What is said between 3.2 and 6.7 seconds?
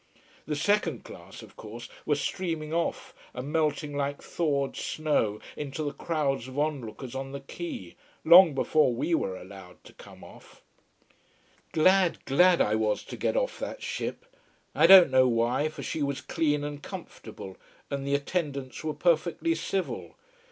and melting like thawed snow into the crowds of